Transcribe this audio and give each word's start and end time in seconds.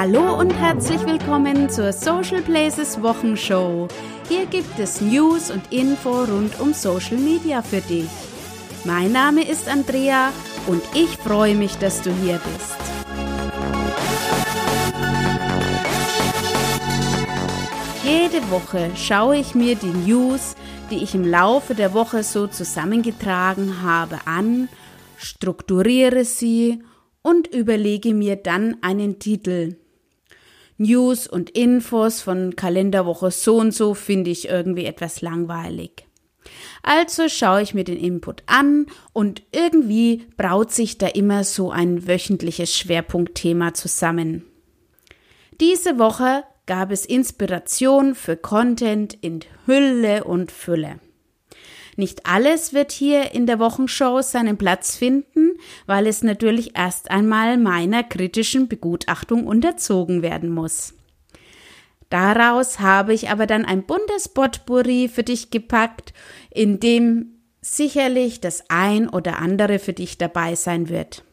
Hallo 0.00 0.38
und 0.38 0.52
herzlich 0.52 1.04
willkommen 1.06 1.68
zur 1.68 1.92
Social 1.92 2.40
Places 2.40 3.02
Wochenshow. 3.02 3.88
Hier 4.28 4.46
gibt 4.46 4.78
es 4.78 5.00
News 5.00 5.50
und 5.50 5.72
Info 5.72 6.22
rund 6.22 6.60
um 6.60 6.72
Social 6.72 7.16
Media 7.16 7.62
für 7.62 7.80
dich. 7.80 8.08
Mein 8.84 9.10
Name 9.10 9.42
ist 9.42 9.68
Andrea 9.68 10.32
und 10.68 10.80
ich 10.94 11.08
freue 11.16 11.56
mich, 11.56 11.74
dass 11.78 12.00
du 12.00 12.12
hier 12.12 12.38
bist. 12.38 12.76
Jede 18.04 18.48
Woche 18.52 18.92
schaue 18.94 19.38
ich 19.38 19.56
mir 19.56 19.74
die 19.74 19.86
News, 20.08 20.54
die 20.92 21.02
ich 21.02 21.16
im 21.16 21.24
Laufe 21.24 21.74
der 21.74 21.92
Woche 21.92 22.22
so 22.22 22.46
zusammengetragen 22.46 23.82
habe, 23.82 24.20
an, 24.26 24.68
strukturiere 25.16 26.24
sie 26.24 26.84
und 27.22 27.48
überlege 27.48 28.14
mir 28.14 28.36
dann 28.36 28.76
einen 28.80 29.18
Titel. 29.18 29.74
News 30.78 31.26
und 31.26 31.50
Infos 31.50 32.22
von 32.22 32.56
Kalenderwoche 32.56 33.30
so 33.30 33.56
und 33.56 33.74
so 33.74 33.94
finde 33.94 34.30
ich 34.30 34.48
irgendwie 34.48 34.84
etwas 34.84 35.20
langweilig. 35.20 36.06
Also 36.82 37.28
schaue 37.28 37.62
ich 37.62 37.74
mir 37.74 37.84
den 37.84 37.98
Input 37.98 38.42
an 38.46 38.86
und 39.12 39.42
irgendwie 39.52 40.26
braut 40.36 40.72
sich 40.72 40.96
da 40.96 41.08
immer 41.08 41.44
so 41.44 41.70
ein 41.70 42.06
wöchentliches 42.06 42.74
Schwerpunktthema 42.76 43.74
zusammen. 43.74 44.44
Diese 45.60 45.98
Woche 45.98 46.44
gab 46.66 46.92
es 46.92 47.04
Inspiration 47.04 48.14
für 48.14 48.36
Content 48.36 49.14
in 49.14 49.40
Hülle 49.66 50.24
und 50.24 50.52
Fülle. 50.52 51.00
Nicht 51.98 52.26
alles 52.26 52.72
wird 52.72 52.92
hier 52.92 53.34
in 53.34 53.46
der 53.46 53.58
Wochenshow 53.58 54.22
seinen 54.22 54.56
Platz 54.56 54.94
finden, 54.94 55.58
weil 55.84 56.06
es 56.06 56.22
natürlich 56.22 56.78
erst 56.78 57.10
einmal 57.10 57.58
meiner 57.58 58.04
kritischen 58.04 58.68
Begutachtung 58.68 59.48
unterzogen 59.48 60.22
werden 60.22 60.48
muss. 60.48 60.94
Daraus 62.08 62.78
habe 62.78 63.14
ich 63.14 63.30
aber 63.30 63.48
dann 63.48 63.64
ein 63.64 63.82
buntes 63.82 64.28
für 64.28 65.24
dich 65.24 65.50
gepackt, 65.50 66.12
in 66.50 66.78
dem 66.78 67.40
sicherlich 67.62 68.40
das 68.40 68.62
ein 68.68 69.08
oder 69.08 69.40
andere 69.40 69.80
für 69.80 69.92
dich 69.92 70.18
dabei 70.18 70.54
sein 70.54 70.88
wird. 70.88 71.24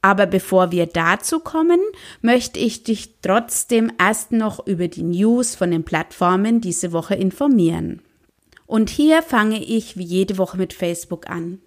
Aber 0.00 0.24
bevor 0.24 0.72
wir 0.72 0.86
dazu 0.86 1.40
kommen, 1.40 1.80
möchte 2.22 2.58
ich 2.58 2.84
dich 2.84 3.16
trotzdem 3.20 3.92
erst 3.98 4.32
noch 4.32 4.66
über 4.66 4.88
die 4.88 5.02
News 5.02 5.54
von 5.54 5.70
den 5.70 5.84
Plattformen 5.84 6.62
diese 6.62 6.92
Woche 6.92 7.16
informieren. 7.16 8.00
Und 8.66 8.90
hier 8.90 9.22
fange 9.22 9.62
ich 9.62 9.96
wie 9.96 10.04
jede 10.04 10.38
Woche 10.38 10.56
mit 10.56 10.72
Facebook 10.72 11.30
an. 11.30 11.60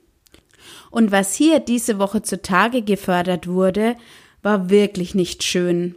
Und 0.92 1.12
was 1.12 1.34
hier 1.36 1.60
diese 1.60 2.00
Woche 2.00 2.22
zutage 2.22 2.82
gefördert 2.82 3.48
wurde, 3.48 3.96
war 4.42 4.70
wirklich 4.70 5.16
nicht 5.16 5.44
schön. 5.44 5.96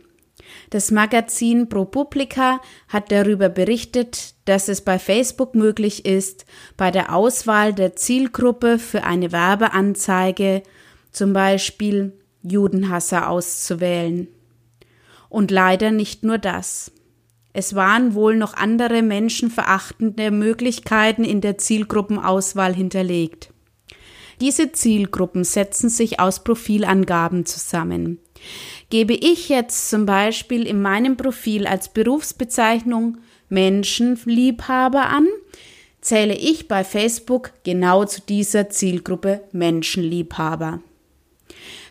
Das 0.70 0.90
Magazin 0.90 1.68
ProPublica 1.68 2.60
hat 2.88 3.10
darüber 3.10 3.48
berichtet, 3.48 4.34
dass 4.44 4.68
es 4.68 4.80
bei 4.82 4.98
Facebook 4.98 5.54
möglich 5.54 6.04
ist, 6.04 6.46
bei 6.76 6.90
der 6.90 7.14
Auswahl 7.14 7.72
der 7.72 7.96
Zielgruppe 7.96 8.78
für 8.78 9.04
eine 9.04 9.32
Werbeanzeige 9.32 10.62
zum 11.10 11.32
Beispiel 11.32 12.12
Judenhasser 12.42 13.28
auszuwählen. 13.28 14.28
Und 15.28 15.50
leider 15.50 15.90
nicht 15.90 16.24
nur 16.24 16.38
das. 16.38 16.92
Es 17.52 17.74
waren 17.74 18.14
wohl 18.14 18.36
noch 18.36 18.54
andere 18.54 19.02
menschenverachtende 19.02 20.30
Möglichkeiten 20.30 21.24
in 21.24 21.40
der 21.40 21.58
Zielgruppenauswahl 21.58 22.74
hinterlegt. 22.74 23.50
Diese 24.40 24.72
Zielgruppen 24.72 25.44
setzen 25.44 25.88
sich 25.88 26.18
aus 26.18 26.42
Profilangaben 26.42 27.44
zusammen. 27.44 28.18
Gebe 28.90 29.12
ich 29.12 29.48
jetzt 29.48 29.90
zum 29.90 30.06
Beispiel 30.06 30.66
in 30.66 30.80
meinem 30.82 31.16
Profil 31.16 31.66
als 31.66 31.90
Berufsbezeichnung 31.90 33.18
Menschenliebhaber 33.50 35.08
an, 35.08 35.28
zähle 36.00 36.34
ich 36.34 36.68
bei 36.68 36.84
Facebook 36.84 37.52
genau 37.64 38.04
zu 38.06 38.22
dieser 38.22 38.70
Zielgruppe 38.70 39.44
Menschenliebhaber. 39.52 40.80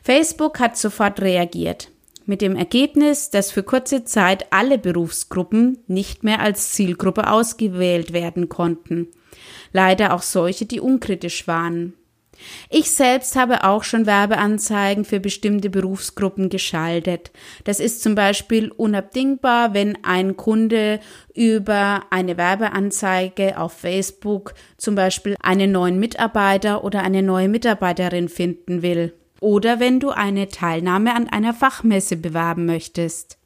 Facebook 0.04 0.60
hat 0.60 0.76
sofort 0.76 1.22
reagiert 1.22 1.91
mit 2.26 2.42
dem 2.42 2.56
Ergebnis, 2.56 3.30
dass 3.30 3.52
für 3.52 3.64
kurze 3.64 4.04
Zeit 4.04 4.46
alle 4.52 4.78
Berufsgruppen 4.78 5.80
nicht 5.88 6.24
mehr 6.24 6.40
als 6.40 6.72
Zielgruppe 6.72 7.30
ausgewählt 7.30 8.14
werden 8.14 8.50
konnten. 8.50 9.08
Leider 9.74 10.14
auch 10.14 10.22
solche, 10.22 10.66
die 10.66 10.80
unkritisch 10.80 11.48
waren. 11.48 11.94
Ich 12.70 12.92
selbst 12.92 13.36
habe 13.36 13.64
auch 13.64 13.84
schon 13.84 14.06
Werbeanzeigen 14.06 15.06
für 15.06 15.20
bestimmte 15.20 15.70
Berufsgruppen 15.70 16.50
geschaltet. 16.50 17.32
Das 17.66 17.80
ist 17.80 18.02
zum 18.02 18.16
Beispiel 18.16 18.72
unabdingbar, 18.72 19.74
wenn 19.74 20.04
ein 20.04 20.38
Kunde 20.38 21.00
über 21.36 22.04
eine 22.10 22.38
Werbeanzeige 22.38 23.60
auf 23.60 23.74
Facebook 23.74 24.54
zum 24.78 24.96
Beispiel 24.96 25.36
einen 25.42 25.72
neuen 25.72 26.00
Mitarbeiter 26.00 26.84
oder 26.84 27.04
eine 27.04 27.22
neue 27.22 27.48
Mitarbeiterin 27.48 28.30
finden 28.30 28.82
will 28.82 29.14
oder 29.42 29.82
wenn 29.82 30.00
du 30.00 30.12
eine 30.12 30.48
Teilnahme 30.48 31.14
an 31.14 31.28
einer 31.28 31.54
Fachmesse 31.54 32.16
bewerben 32.16 32.66
möchtest. 32.66 33.38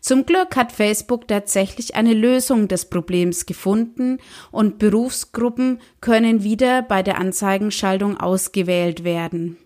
Zum 0.00 0.26
Glück 0.26 0.56
hat 0.56 0.72
Facebook 0.72 1.28
tatsächlich 1.28 1.94
eine 1.94 2.12
Lösung 2.12 2.66
des 2.66 2.90
Problems 2.90 3.46
gefunden 3.46 4.18
und 4.50 4.78
Berufsgruppen 4.78 5.80
können 6.00 6.42
wieder 6.42 6.82
bei 6.82 7.04
der 7.04 7.18
Anzeigenschaltung 7.18 8.18
ausgewählt 8.18 9.04
werden. 9.04 9.56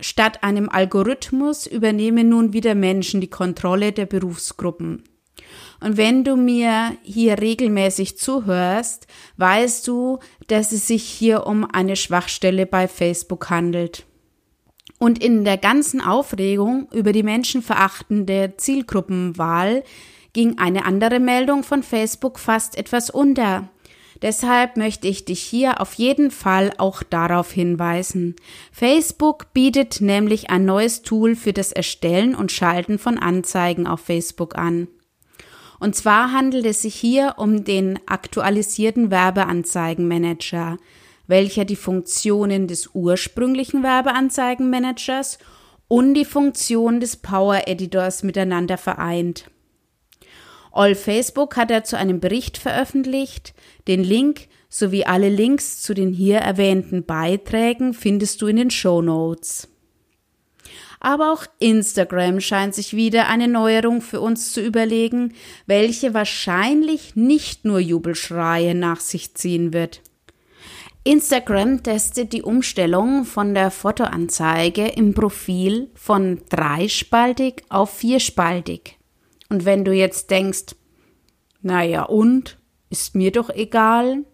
Statt 0.00 0.42
einem 0.42 0.68
Algorithmus 0.68 1.66
übernehmen 1.66 2.28
nun 2.28 2.52
wieder 2.52 2.74
Menschen 2.74 3.20
die 3.20 3.30
Kontrolle 3.30 3.92
der 3.92 4.06
Berufsgruppen. 4.06 5.04
Und 5.78 5.96
wenn 5.96 6.24
du 6.24 6.34
mir 6.34 6.96
hier 7.02 7.40
regelmäßig 7.40 8.18
zuhörst, 8.18 9.06
weißt 9.36 9.86
du, 9.86 10.18
dass 10.48 10.72
es 10.72 10.88
sich 10.88 11.04
hier 11.04 11.46
um 11.46 11.64
eine 11.64 11.94
Schwachstelle 11.94 12.66
bei 12.66 12.88
Facebook 12.88 13.50
handelt. 13.50 14.04
Und 15.02 15.18
in 15.24 15.44
der 15.44 15.56
ganzen 15.56 16.02
Aufregung 16.02 16.86
über 16.92 17.12
die 17.12 17.22
menschenverachtende 17.22 18.52
Zielgruppenwahl 18.58 19.82
ging 20.34 20.58
eine 20.58 20.84
andere 20.84 21.20
Meldung 21.20 21.62
von 21.62 21.82
Facebook 21.82 22.38
fast 22.38 22.76
etwas 22.76 23.08
unter. 23.08 23.70
Deshalb 24.20 24.76
möchte 24.76 25.08
ich 25.08 25.24
dich 25.24 25.40
hier 25.40 25.80
auf 25.80 25.94
jeden 25.94 26.30
Fall 26.30 26.74
auch 26.76 27.02
darauf 27.02 27.50
hinweisen. 27.50 28.36
Facebook 28.72 29.54
bietet 29.54 30.02
nämlich 30.02 30.50
ein 30.50 30.66
neues 30.66 31.00
Tool 31.00 31.34
für 31.34 31.54
das 31.54 31.72
Erstellen 31.72 32.34
und 32.34 32.52
Schalten 32.52 32.98
von 32.98 33.18
Anzeigen 33.18 33.86
auf 33.86 34.00
Facebook 34.00 34.58
an. 34.58 34.86
Und 35.78 35.96
zwar 35.96 36.32
handelt 36.32 36.66
es 36.66 36.82
sich 36.82 36.94
hier 36.94 37.36
um 37.38 37.64
den 37.64 37.98
aktualisierten 38.04 39.10
Werbeanzeigenmanager 39.10 40.76
welcher 41.30 41.64
die 41.64 41.76
Funktionen 41.76 42.66
des 42.66 42.90
ursprünglichen 42.92 43.82
Werbeanzeigenmanagers 43.82 45.38
und 45.88 46.14
die 46.14 46.24
Funktion 46.24 47.00
des 47.00 47.16
Power 47.16 47.62
Editors 47.66 48.22
miteinander 48.22 48.76
vereint. 48.76 49.50
All 50.72 50.94
Facebook 50.94 51.56
hat 51.56 51.70
dazu 51.70 51.96
einen 51.96 52.20
Bericht 52.20 52.58
veröffentlicht. 52.58 53.54
Den 53.88 54.04
Link 54.04 54.48
sowie 54.68 55.04
alle 55.04 55.28
Links 55.28 55.82
zu 55.82 55.94
den 55.94 56.12
hier 56.12 56.38
erwähnten 56.38 57.04
Beiträgen 57.04 57.94
findest 57.94 58.40
du 58.42 58.46
in 58.46 58.56
den 58.56 58.70
Show 58.70 59.02
Notes. 59.02 59.68
Aber 61.00 61.32
auch 61.32 61.46
Instagram 61.58 62.40
scheint 62.40 62.74
sich 62.74 62.94
wieder 62.94 63.26
eine 63.28 63.48
Neuerung 63.48 64.02
für 64.02 64.20
uns 64.20 64.52
zu 64.52 64.60
überlegen, 64.60 65.32
welche 65.66 66.12
wahrscheinlich 66.12 67.16
nicht 67.16 67.64
nur 67.64 67.80
Jubelschreie 67.80 68.74
nach 68.74 69.00
sich 69.00 69.34
ziehen 69.34 69.72
wird. 69.72 70.02
Instagram 71.02 71.82
testet 71.82 72.34
die 72.34 72.42
Umstellung 72.42 73.24
von 73.24 73.54
der 73.54 73.70
Fotoanzeige 73.70 74.86
im 74.86 75.14
Profil 75.14 75.90
von 75.94 76.42
dreispaltig 76.50 77.64
auf 77.70 77.90
vierspaltig. 77.90 78.98
Und 79.48 79.64
wenn 79.64 79.84
du 79.84 79.92
jetzt 79.92 80.30
denkst, 80.30 80.76
naja 81.62 82.02
und, 82.02 82.58
ist 82.90 83.14
mir 83.14 83.32
doch 83.32 83.48
egal, 83.48 84.24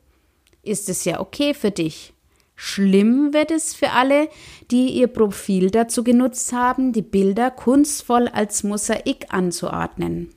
ist 0.62 0.88
es 0.88 1.04
ja 1.04 1.20
okay 1.20 1.54
für 1.54 1.70
dich. 1.70 2.12
Schlimm 2.56 3.32
wird 3.32 3.52
es 3.52 3.74
für 3.74 3.90
alle, 3.90 4.28
die 4.70 4.88
ihr 4.88 5.08
Profil 5.08 5.70
dazu 5.70 6.02
genutzt 6.02 6.52
haben, 6.52 6.92
die 6.92 7.02
Bilder 7.02 7.50
kunstvoll 7.50 8.28
als 8.28 8.64
Mosaik 8.64 9.26
anzuordnen. 9.28 10.34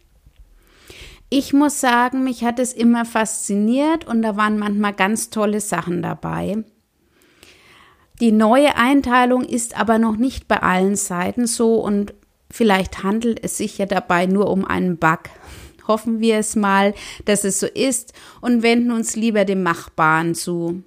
Ich 1.32 1.54
muss 1.54 1.80
sagen, 1.80 2.24
mich 2.24 2.44
hat 2.44 2.58
es 2.58 2.74
immer 2.74 3.06
fasziniert 3.06 4.06
und 4.06 4.24
da 4.24 4.36
waren 4.36 4.58
manchmal 4.58 4.94
ganz 4.94 5.30
tolle 5.30 5.62
Sachen 5.62 6.02
dabei. 6.02 6.64
Die 8.20 8.32
neue 8.32 8.76
Einteilung 8.76 9.44
ist 9.44 9.80
aber 9.80 10.00
noch 10.00 10.18
nicht 10.18 10.48
bei 10.48 10.62
allen 10.62 10.96
Seiten 10.96 11.46
so 11.46 11.76
und 11.76 12.14
vielleicht 12.50 13.04
handelt 13.04 13.44
es 13.44 13.58
sich 13.58 13.78
ja 13.78 13.86
dabei 13.86 14.26
nur 14.26 14.50
um 14.50 14.66
einen 14.66 14.98
Bug. 14.98 15.20
Hoffen 15.88 16.20
wir 16.20 16.38
es 16.38 16.56
mal, 16.56 16.94
dass 17.26 17.44
es 17.44 17.60
so 17.60 17.68
ist 17.68 18.14
und 18.42 18.62
wenden 18.62 18.92
uns 18.92 19.16
lieber 19.16 19.46
dem 19.46 19.64
Machbaren 19.64 20.36
zu. 20.36 20.84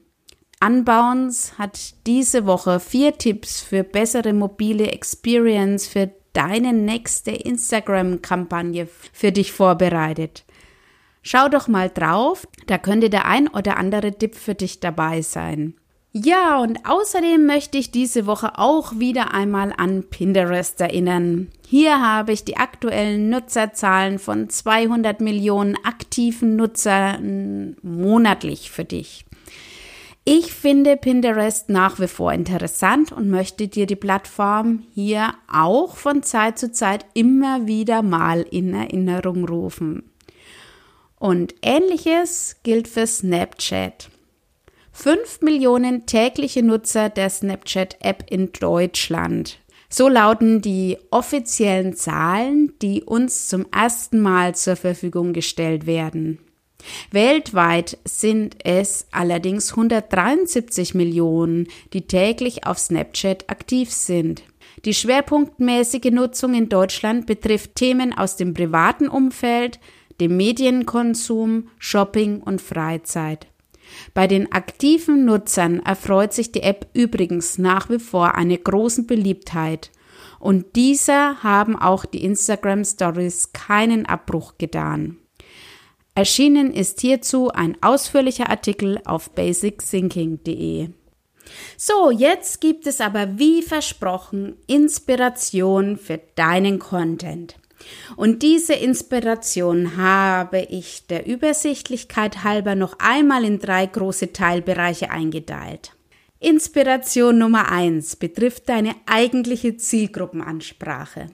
Unbounce 0.64 1.58
hat 1.58 1.94
diese 2.06 2.46
Woche 2.46 2.78
vier 2.78 3.18
Tipps 3.18 3.60
für 3.60 3.82
bessere 3.82 4.32
mobile 4.32 4.92
Experience 4.92 5.88
für 5.88 6.10
deine 6.32 6.72
nächste 6.72 7.30
Instagram-Kampagne 7.30 8.88
für 9.12 9.32
dich 9.32 9.52
vorbereitet. 9.52 10.44
Schau 11.22 11.48
doch 11.48 11.68
mal 11.68 11.88
drauf, 11.88 12.48
da 12.66 12.78
könnte 12.78 13.08
der 13.08 13.26
ein 13.26 13.48
oder 13.48 13.76
andere 13.76 14.12
Tipp 14.12 14.34
für 14.34 14.54
dich 14.54 14.80
dabei 14.80 15.22
sein. 15.22 15.74
Ja, 16.14 16.58
und 16.58 16.84
außerdem 16.84 17.46
möchte 17.46 17.78
ich 17.78 17.90
diese 17.90 18.26
Woche 18.26 18.58
auch 18.58 18.98
wieder 18.98 19.32
einmal 19.32 19.72
an 19.74 20.04
Pinterest 20.10 20.78
erinnern. 20.78 21.48
Hier 21.66 22.02
habe 22.02 22.32
ich 22.32 22.44
die 22.44 22.58
aktuellen 22.58 23.30
Nutzerzahlen 23.30 24.18
von 24.18 24.50
200 24.50 25.22
Millionen 25.22 25.74
aktiven 25.84 26.56
Nutzern 26.56 27.76
monatlich 27.82 28.70
für 28.70 28.84
dich. 28.84 29.24
Ich 30.24 30.52
finde 30.52 30.96
Pinterest 30.96 31.68
nach 31.68 31.98
wie 31.98 32.06
vor 32.06 32.32
interessant 32.32 33.10
und 33.10 33.28
möchte 33.28 33.66
dir 33.66 33.86
die 33.86 33.96
Plattform 33.96 34.84
hier 34.94 35.34
auch 35.52 35.96
von 35.96 36.22
Zeit 36.22 36.60
zu 36.60 36.70
Zeit 36.70 37.04
immer 37.14 37.66
wieder 37.66 38.02
mal 38.02 38.42
in 38.42 38.72
Erinnerung 38.72 39.44
rufen. 39.44 40.04
Und 41.18 41.56
ähnliches 41.62 42.56
gilt 42.62 42.86
für 42.86 43.06
Snapchat. 43.06 44.10
5 44.92 45.40
Millionen 45.40 46.06
tägliche 46.06 46.62
Nutzer 46.62 47.08
der 47.08 47.28
Snapchat-App 47.28 48.26
in 48.30 48.52
Deutschland. 48.52 49.58
So 49.88 50.08
lauten 50.08 50.62
die 50.62 50.98
offiziellen 51.10 51.96
Zahlen, 51.96 52.74
die 52.80 53.02
uns 53.02 53.48
zum 53.48 53.66
ersten 53.72 54.20
Mal 54.20 54.54
zur 54.54 54.76
Verfügung 54.76 55.32
gestellt 55.32 55.86
werden. 55.86 56.38
Weltweit 57.10 57.98
sind 58.04 58.56
es 58.64 59.06
allerdings 59.10 59.70
173 59.70 60.94
Millionen, 60.94 61.68
die 61.92 62.06
täglich 62.06 62.66
auf 62.66 62.78
Snapchat 62.78 63.48
aktiv 63.50 63.90
sind. 63.92 64.42
Die 64.84 64.94
schwerpunktmäßige 64.94 66.10
Nutzung 66.10 66.54
in 66.54 66.68
Deutschland 66.68 67.26
betrifft 67.26 67.76
Themen 67.76 68.16
aus 68.16 68.36
dem 68.36 68.54
privaten 68.54 69.08
Umfeld, 69.08 69.78
dem 70.20 70.36
Medienkonsum, 70.36 71.68
Shopping 71.78 72.40
und 72.40 72.60
Freizeit. 72.60 73.46
Bei 74.14 74.26
den 74.26 74.52
aktiven 74.52 75.24
Nutzern 75.24 75.80
erfreut 75.80 76.32
sich 76.32 76.52
die 76.52 76.62
App 76.62 76.86
übrigens 76.94 77.58
nach 77.58 77.90
wie 77.90 77.98
vor 77.98 78.34
eine 78.34 78.56
großen 78.56 79.06
Beliebtheit. 79.06 79.90
Und 80.38 80.76
dieser 80.76 81.42
haben 81.42 81.76
auch 81.76 82.04
die 82.04 82.24
Instagram 82.24 82.84
Stories 82.84 83.52
keinen 83.52 84.06
Abbruch 84.06 84.54
getan. 84.58 85.18
Erschienen 86.14 86.74
ist 86.74 87.00
hierzu 87.00 87.50
ein 87.50 87.76
ausführlicher 87.82 88.50
Artikel 88.50 89.00
auf 89.04 89.30
basicthinking.de. 89.30 90.90
So, 91.76 92.10
jetzt 92.10 92.60
gibt 92.60 92.86
es 92.86 93.00
aber 93.00 93.38
wie 93.38 93.62
versprochen 93.62 94.56
Inspiration 94.66 95.96
für 95.96 96.20
deinen 96.34 96.78
Content. 96.78 97.56
Und 98.16 98.42
diese 98.42 98.74
Inspiration 98.74 99.96
habe 99.96 100.60
ich 100.60 101.06
der 101.06 101.26
Übersichtlichkeit 101.26 102.44
halber 102.44 102.74
noch 102.74 102.98
einmal 102.98 103.44
in 103.44 103.58
drei 103.58 103.86
große 103.86 104.32
Teilbereiche 104.32 105.10
eingeteilt. 105.10 105.92
Inspiration 106.38 107.38
Nummer 107.38 107.70
eins 107.70 108.16
betrifft 108.16 108.68
deine 108.68 108.94
eigentliche 109.06 109.76
Zielgruppenansprache. 109.76 111.26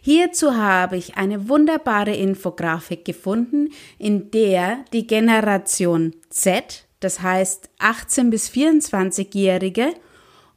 Hierzu 0.00 0.56
habe 0.56 0.96
ich 0.96 1.16
eine 1.16 1.48
wunderbare 1.48 2.14
Infografik 2.14 3.04
gefunden, 3.04 3.70
in 3.98 4.30
der 4.30 4.84
die 4.92 5.06
Generation 5.06 6.14
Z, 6.30 6.86
das 7.00 7.20
heißt 7.20 7.70
18 7.78 8.30
bis 8.30 8.50
24-Jährige, 8.50 9.94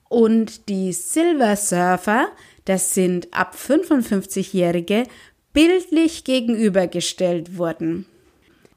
und 0.09 0.69
die 0.69 0.93
Silver 0.93 1.55
Surfer, 1.55 2.27
das 2.65 2.93
sind 2.93 3.33
ab 3.33 3.55
55-Jährige, 3.55 5.03
bildlich 5.53 6.23
gegenübergestellt 6.23 7.57
wurden. 7.57 8.05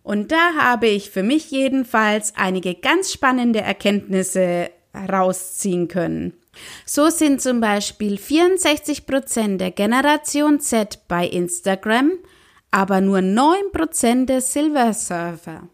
Und 0.03 0.33
da 0.33 0.55
habe 0.59 0.87
ich 0.87 1.11
für 1.11 1.23
mich 1.23 1.51
jedenfalls 1.51 2.33
einige 2.35 2.75
ganz 2.75 3.13
spannende 3.13 3.61
Erkenntnisse 3.61 4.71
herausziehen 4.95 5.89
können. 5.89 6.33
So 6.85 7.11
sind 7.11 7.41
zum 7.41 7.61
Beispiel 7.61 8.19
64 8.19 9.07
Prozent 9.07 9.61
der 9.61 9.71
Generation 9.71 10.61
Z 10.61 11.01
bei 11.09 11.27
Instagram, 11.27 12.13
aber 12.71 13.01
nur 13.01 13.23
9 13.23 13.73
Prozent 13.73 14.29
der 14.29 14.41
Silver 14.41 14.93
Surfer. 14.93 15.69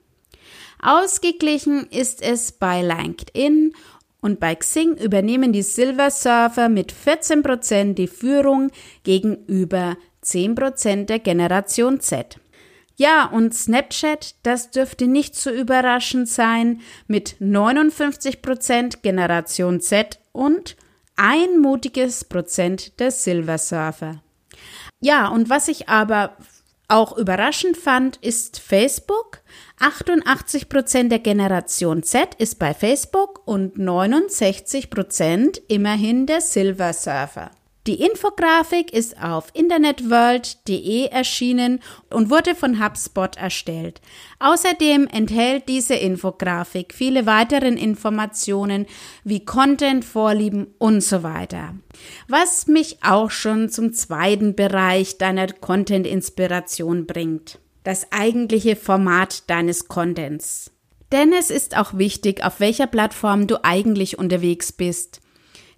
Ausgeglichen 0.81 1.87
ist 1.91 2.21
es 2.23 2.53
bei 2.53 2.83
LinkedIn 2.83 3.75
und 4.21 4.41
bei 4.41 4.55
Xing 4.55 4.97
übernehmen 4.97 5.53
die 5.53 5.63
Silver 5.63 6.11
Surfer 6.11 6.69
mit 6.69 6.93
14 6.93 7.43
Prozent 7.43 7.99
die 7.99 8.07
Führung 8.09 8.71
gegenüber 9.03 9.97
10 10.23 10.55
Prozent 10.55 11.11
der 11.11 11.19
Generation 11.19 12.01
Z. 12.01 12.39
Ja, 12.97 13.27
und 13.27 13.55
Snapchat, 13.55 14.37
das 14.45 14.71
dürfte 14.71 15.07
nicht 15.07 15.35
so 15.35 15.51
überraschend 15.51 16.29
sein, 16.29 16.81
mit 17.09 17.37
59 17.41 18.41
Prozent 18.41 19.03
Generation 19.03 19.81
Z 19.81 20.21
und 20.33 20.77
ein 21.17 21.59
mutiges 21.61 22.25
Prozent 22.25 23.01
der 23.01 23.11
Silver 23.11 23.59
Surfer. 23.59 24.23
Ja, 25.01 25.29
und 25.29 25.51
was 25.51 25.69
ich 25.69 25.89
aber 25.89 26.37
auch 26.89 27.17
überraschend 27.17 27.77
fand, 27.77 28.17
ist 28.19 28.59
Facebook. 28.61 29.41
88 29.81 30.69
Prozent 30.69 31.11
der 31.11 31.19
Generation 31.19 32.03
Z 32.03 32.35
ist 32.37 32.59
bei 32.59 32.75
Facebook 32.75 33.43
und 33.47 33.77
69 33.79 34.91
Prozent 34.91 35.61
immerhin 35.69 36.27
der 36.27 36.41
Silver 36.41 36.93
Surfer. 36.93 37.51
Die 37.87 38.01
Infografik 38.01 38.95
ist 38.95 39.23
auf 39.23 39.49
internetworld.de 39.53 41.05
erschienen 41.09 41.81
und 42.09 42.31
wurde 42.31 42.55
von 42.55 42.83
HubSpot 42.83 43.37
erstellt. 43.37 44.01
Außerdem 44.39 45.07
enthält 45.07 45.69
diese 45.69 45.95
Infografik 45.95 46.95
viele 46.95 47.27
weitere 47.27 47.69
Informationen 47.69 48.87
wie 49.23 49.45
Content, 49.45 50.03
Vorlieben 50.03 50.69
und 50.79 51.03
so 51.03 51.23
weiter. 51.23 51.75
Was 52.27 52.69
mich 52.69 52.99
auch 53.03 53.31
schon 53.31 53.69
zum 53.69 53.93
zweiten 53.93 54.55
Bereich 54.55 55.19
deiner 55.19 55.49
Content-Inspiration 55.49 57.05
bringt. 57.05 57.59
Das 57.83 58.11
eigentliche 58.13 58.77
Format 58.77 59.51
deines 59.51 59.89
Contents. 59.89 60.71
Denn 61.13 61.35
es 61.35 61.51
ist 61.51 61.77
auch 61.77 61.99
wichtig, 61.99 62.43
auf 62.43 62.61
welcher 62.61 62.87
Plattform 62.87 63.47
du 63.47 63.63
eigentlich 63.63 64.19
unterwegs 64.19 64.73
bist. 64.73 65.21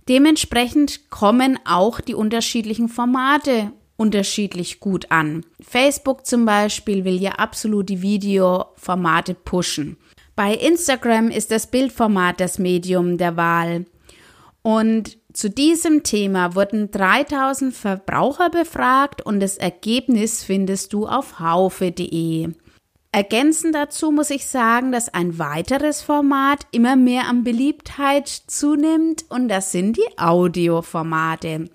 Dementsprechend 0.09 1.11
kommen 1.11 1.59
auch 1.65 2.01
die 2.01 2.15
unterschiedlichen 2.15 2.89
Formate 2.89 3.73
unterschiedlich 3.97 4.79
gut 4.79 5.11
an. 5.11 5.45
Facebook 5.61 6.27
zum 6.27 6.45
Beispiel 6.45 7.05
will 7.05 7.21
ja 7.21 7.33
absolut 7.33 7.89
die 7.89 8.03
Videoformate 8.03 9.35
pushen. 9.35 9.97
Bei 10.37 10.55
Instagram 10.55 11.31
ist 11.31 11.51
das 11.51 11.67
Bildformat 11.69 12.41
das 12.41 12.59
Medium 12.59 13.17
der 13.17 13.37
Wahl. 13.37 13.87
Und 14.63 15.19
zu 15.33 15.49
diesem 15.49 16.03
Thema 16.03 16.55
wurden 16.55 16.91
3000 16.91 17.75
Verbraucher 17.75 18.51
befragt 18.51 19.23
und 19.23 19.41
das 19.41 19.57
Ergebnis 19.57 20.43
findest 20.45 20.93
du 20.93 21.07
auf 21.07 21.41
haufe.de. 21.41 22.51
Ergänzend 23.17 23.75
dazu 23.75 24.11
muss 24.11 24.29
ich 24.29 24.45
sagen, 24.45 24.93
dass 24.93 25.09
ein 25.09 25.39
weiteres 25.39 26.03
Format 26.03 26.67
immer 26.71 26.97
mehr 26.97 27.29
an 27.29 27.45
Beliebtheit 27.45 28.29
zunimmt 28.29 29.25
und 29.31 29.49
das 29.49 29.73
sind 29.73 29.97
die 29.97 30.19
Audioformate. 30.19 31.71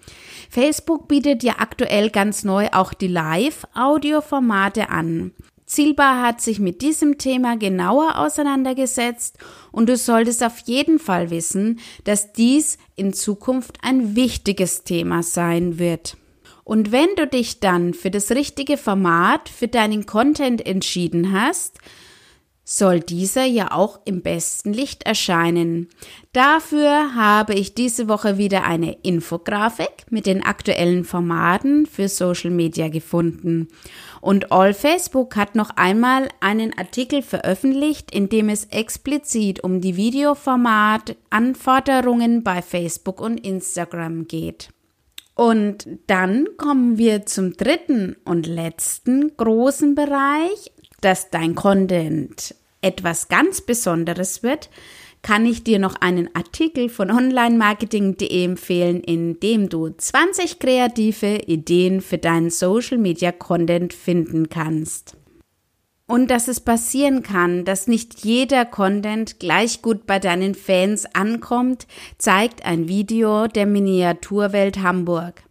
Facebook 0.52 1.08
bietet 1.08 1.42
ja 1.42 1.56
aktuell 1.58 2.12
ganz 2.12 2.44
neu 2.44 2.68
auch 2.74 2.94
die 2.94 3.08
Live-Audioformate 3.08 4.90
an. 4.90 5.32
Zielbar 5.66 6.22
hat 6.22 6.42
sich 6.42 6.60
mit 6.60 6.84
diesem 6.84 7.18
Thema 7.18 7.58
genauer 7.58 8.20
auseinandergesetzt 8.20 9.40
und 9.72 9.90
du 9.90 9.98
solltest 9.98 10.44
auf 10.44 10.60
jeden 10.66 11.00
Fall 11.00 11.32
wissen, 11.32 11.80
dass 12.04 12.34
dies 12.34 12.78
in 12.96 13.14
Zukunft 13.14 13.80
ein 13.82 14.16
wichtiges 14.16 14.84
Thema 14.84 15.24
sein 15.24 15.80
wird. 15.80 16.18
Und 16.64 16.92
wenn 16.92 17.16
du 17.16 17.28
dich 17.28 17.60
dann 17.60 17.94
für 17.94 18.12
das 18.12 18.32
richtige 18.32 18.78
Format 18.78 19.50
für 19.50 19.68
deinen 19.68 20.06
Content 20.06 20.66
entschieden 20.66 21.32
hast, 21.32 21.80
soll 22.64 23.02
dieser 23.02 23.46
ja 23.46 23.72
auch 23.72 24.00
im 24.06 24.22
besten 24.22 24.72
Licht 24.72 25.04
erscheinen. 25.04 25.90
Dafür 26.32 27.16
habe 27.16 27.54
ich 27.54 27.74
diese 27.74 28.08
Woche 28.08 28.38
wieder 28.38 28.64
eine 28.64 28.94
Infografik 29.02 30.06
mit 30.10 30.26
den 30.26 30.42
aktuellen 30.44 31.04
Formaten 31.04 31.86
für 31.86 32.08
Social 32.08 32.52
Media 32.52 32.88
gefunden. 32.88 33.68
Und 34.22 34.52
All 34.52 34.74
Facebook 34.74 35.36
hat 35.36 35.56
noch 35.56 35.72
einmal 35.72 36.30
einen 36.40 36.78
Artikel 36.78 37.24
veröffentlicht, 37.24 38.16
in 38.16 38.30
dem 38.30 38.48
es 38.48 38.64
explizit 38.66 39.64
um 39.64 39.82
die 39.82 39.98
Videoformat-Anforderungen 39.98 42.44
bei 42.44 42.62
Facebook 42.62 43.20
und 43.20 43.40
Instagram 43.40 44.28
geht. 44.28 44.70
Und 45.36 45.88
dann 46.08 46.48
kommen 46.58 46.98
wir 46.98 47.26
zum 47.26 47.54
dritten 47.54 48.16
und 48.26 48.48
letzten 48.48 49.36
großen 49.38 49.96
Bereich, 49.96 50.72
dass 51.02 51.30
dein 51.30 51.56
Content 51.56 52.56
etwas 52.82 53.28
ganz 53.28 53.62
Besonderes 53.62 54.44
wird, 54.44 54.70
kann 55.22 55.46
ich 55.46 55.64
dir 55.64 55.80
noch 55.80 55.96
einen 55.96 56.36
Artikel 56.36 56.90
von 56.90 57.12
onlinemarketing.de 57.12 58.44
empfehlen, 58.44 59.02
in 59.02 59.40
dem 59.40 59.70
du 59.70 59.90
20 59.90 60.60
kreative 60.60 61.38
Ideen 61.46 62.02
für 62.02 62.18
deinen 62.18 62.50
Social 62.50 62.98
Media 62.98 63.32
Content 63.32 63.94
finden 63.94 64.50
kannst. 64.50 65.16
Und 66.12 66.30
dass 66.30 66.50
es 66.50 66.60
passieren 66.60 67.24
kann, 67.24 67.64
dass 67.64 67.88
nicht 67.88 68.26
jeder 68.26 68.66
Content 68.66 69.40
gleich 69.40 69.82
gut 69.82 70.06
bei 70.06 70.20
deinen 70.20 70.56
Fans 70.56 71.06
ankommt, 71.16 71.88
zeigt 72.18 72.66
ein 72.66 72.90
Video 72.90 73.48
der 73.48 73.66
Miniaturwelt 73.66 74.80
Hamburg. 74.80 75.42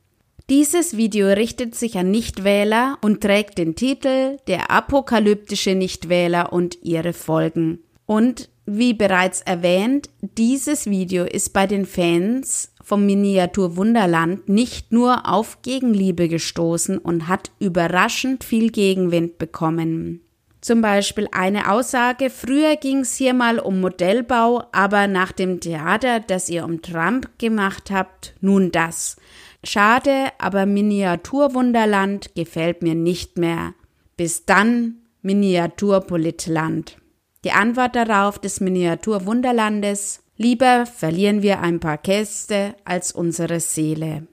Dieses 0.51 0.99
Video 0.99 1.29
richtet 1.29 1.75
sich 1.77 1.97
an 1.97 2.11
Nichtwähler 2.11 2.99
und 3.01 3.23
trägt 3.23 3.57
den 3.57 3.75
Titel 3.75 4.37
Der 4.49 4.71
apokalyptische 4.71 5.75
Nichtwähler 5.75 6.53
und 6.53 6.77
ihre 6.83 7.15
Folgen. 7.15 7.79
Und 8.05 8.51
wie 8.67 8.93
bereits 8.93 9.41
erwähnt, 9.41 10.11
dieses 10.21 10.91
Video 10.91 11.25
ist 11.25 11.55
bei 11.55 11.67
den 11.67 11.87
Fans 11.87 12.71
vom 12.83 13.07
Miniatur 13.07 13.79
Wunderland 13.79 14.47
nicht 14.51 14.93
nur 14.93 15.27
auf 15.27 15.63
Gegenliebe 15.63 16.29
gestoßen 16.29 16.99
und 16.99 17.29
hat 17.29 17.51
überraschend 17.61 18.45
viel 18.45 18.71
Gegenwind 18.71 19.39
bekommen. 19.39 20.21
Zum 20.61 20.83
Beispiel 20.83 21.27
eine 21.33 21.71
Aussage, 21.71 22.29
früher 22.29 22.77
ging 22.77 22.99
es 23.01 23.17
hier 23.17 23.33
mal 23.33 23.59
um 23.59 23.81
Modellbau, 23.81 24.65
aber 24.73 25.07
nach 25.07 25.33
dem 25.33 25.61
Theater, 25.61 26.21
das 26.21 26.49
ihr 26.49 26.65
um 26.65 26.83
Trump 26.83 27.31
gemacht 27.39 27.91
habt, 27.91 28.35
nun 28.41 28.71
das. 28.71 29.17
Schade, 29.65 30.29
aber 30.39 30.67
Miniaturwunderland 30.67 32.35
gefällt 32.35 32.83
mir 32.83 32.95
nicht 32.95 33.39
mehr. 33.39 33.75
Bis 34.17 34.45
dann 34.45 34.97
Miniaturpolitland. 35.23 36.99
Die 37.45 37.53
Antwort 37.53 37.97
darauf 37.97 38.39
des 38.39 38.61
Miniaturwunderlandes 38.61 40.23
Lieber 40.41 40.87
verlieren 40.87 41.43
wir 41.43 41.61
ein 41.61 41.81
paar 41.81 41.99
Gäste 41.99 42.75
als 42.87 43.13
unsere 43.13 43.61
Seele. 43.61 44.27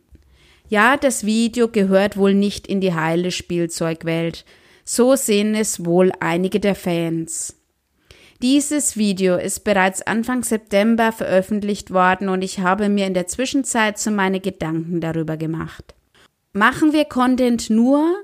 Ja, 0.69 0.96
das 0.96 1.25
Video 1.25 1.67
gehört 1.67 2.15
wohl 2.15 2.34
nicht 2.34 2.65
in 2.65 2.79
die 2.79 2.93
heile 2.93 3.29
Spielzeugwelt. 3.29 4.46
So 4.89 5.17
sehen 5.17 5.53
es 5.53 5.84
wohl 5.84 6.13
einige 6.22 6.62
der 6.62 6.74
Fans. 6.74 7.58
Dieses 8.41 8.96
Video 8.96 9.36
ist 9.36 9.65
bereits 9.65 10.01
Anfang 10.01 10.44
September 10.44 11.12
veröffentlicht 11.12 11.91
worden 11.91 12.29
und 12.29 12.41
ich 12.41 12.62
habe 12.62 12.88
mir 12.88 13.06
in 13.06 13.13
der 13.13 13.27
Zwischenzeit 13.27 14.00
so 14.00 14.12
meine 14.12 14.39
Gedanken 14.39 15.01
darüber 15.01 15.36
gemacht. 15.36 15.94
Machen 16.53 16.94
wir 16.94 17.03
Content 17.03 17.70
nur, 17.70 18.15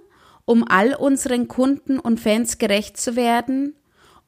um 0.45 0.65
all 0.65 0.95
unseren 0.95 1.49
Kunden 1.49 1.99
und 1.99 2.21
Fans 2.21 2.59
gerecht 2.59 2.95
zu 2.95 3.17
werden? 3.17 3.75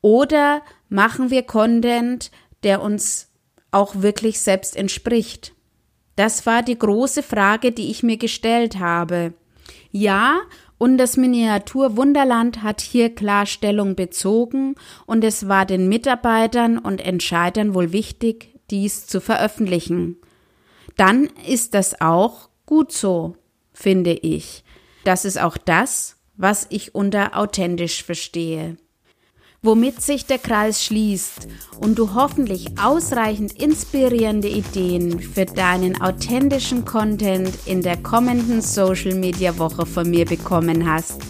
Oder 0.02 0.62
machen 0.90 1.30
wir 1.30 1.44
Content, 1.44 2.32
der 2.64 2.82
uns 2.82 3.30
auch 3.72 4.02
wirklich 4.02 4.42
selbst 4.42 4.76
entspricht? 4.76 5.54
Das 6.18 6.46
war 6.46 6.64
die 6.64 6.78
große 6.78 7.24
Frage, 7.24 7.72
die 7.72 7.92
ich 7.92 8.04
mir 8.04 8.18
gestellt 8.18 8.78
habe. 8.78 9.34
Ja, 9.92 10.42
und 10.78 10.98
das 10.98 11.18
Miniatur 11.18 11.98
Wunderland 11.98 12.64
hat 12.64 12.82
hier 12.82 13.14
Klarstellung 13.14 13.96
bezogen 13.96 14.76
und 15.06 15.24
es 15.24 15.48
war 15.48 15.66
den 15.66 15.88
Mitarbeitern 15.88 16.78
und 16.78 17.02
Entscheidern 17.06 17.74
wohl 17.74 17.92
wichtig, 17.92 18.60
dies 18.70 19.08
zu 19.08 19.22
veröffentlichen. 19.22 20.18
Dann 20.98 21.30
ist 21.48 21.74
das 21.74 22.02
auch 22.02 22.50
gut 22.66 22.92
so, 22.92 23.36
finde 23.74 24.14
ich. 24.14 24.64
Das 25.04 25.26
ist 25.26 25.40
auch 25.40 25.58
das, 25.58 26.18
was 26.36 26.68
ich 26.70 26.96
unter 26.96 27.38
authentisch 27.38 28.04
verstehe 28.04 28.78
womit 29.66 30.02
sich 30.02 30.26
der 30.26 30.38
Kreis 30.38 30.84
schließt 30.84 31.48
und 31.80 31.98
du 31.98 32.14
hoffentlich 32.14 32.68
ausreichend 32.82 33.52
inspirierende 33.54 34.48
Ideen 34.48 35.20
für 35.20 35.46
deinen 35.46 36.02
authentischen 36.02 36.86
Content 36.86 37.52
in 37.66 37.82
der 37.82 37.98
kommenden 37.98 38.62
Social 38.62 39.16
Media 39.16 39.58
Woche 39.58 39.86
von 39.86 40.10
mir 40.10 40.26
bekommen 40.26 40.90
hast. 40.90 41.22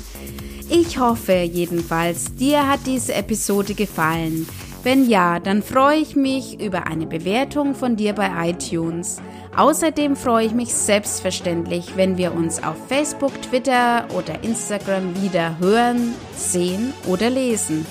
Ich 0.70 1.00
hoffe 1.00 1.34
jedenfalls, 1.34 2.36
dir 2.36 2.68
hat 2.68 2.82
diese 2.86 3.14
Episode 3.14 3.74
gefallen. 3.74 4.48
Wenn 4.84 5.10
ja, 5.10 5.40
dann 5.40 5.64
freue 5.64 5.98
ich 5.98 6.16
mich 6.16 6.60
über 6.60 6.86
eine 6.86 7.08
Bewertung 7.08 7.74
von 7.74 7.96
dir 7.96 8.14
bei 8.14 8.50
iTunes. 8.50 9.20
Außerdem 9.56 10.16
freue 10.16 10.46
ich 10.46 10.54
mich 10.54 10.74
selbstverständlich, 10.74 11.94
wenn 11.96 12.18
wir 12.18 12.36
uns 12.36 12.62
auf 12.62 12.76
Facebook, 12.88 13.42
Twitter 13.42 14.06
oder 14.16 14.44
Instagram 14.44 15.22
wieder 15.24 15.58
hören, 15.60 16.14
sehen 16.36 16.94
oder 17.08 17.30
lesen. 17.30 17.86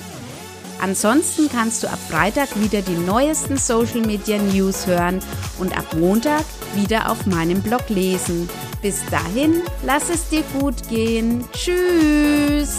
Ansonsten 0.81 1.49
kannst 1.49 1.83
du 1.83 1.89
ab 1.89 1.99
Freitag 2.11 2.49
wieder 2.61 2.83
die 2.83 2.97
neuesten 2.97 3.57
Social 3.57 4.01
Media 4.01 4.39
News 4.39 4.87
hören 4.87 5.21
und 5.59 5.77
ab 5.77 5.87
Montag 5.97 6.45
wieder 6.75 7.11
auf 7.11 7.27
meinem 7.27 7.63
Blog 7.63 7.89
lesen. 7.89 8.49
Bis 8.83 9.01
dahin, 9.11 9.63
lass 9.85 10.11
es 10.11 10.29
dir 10.29 10.43
gut 10.61 10.89
gehen. 10.89 11.45
Tschüss! 11.53 12.77